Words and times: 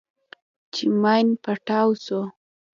چې 0.73 0.83
ماين 1.01 1.27
پټاو 1.43 1.89
سو. 2.05 2.21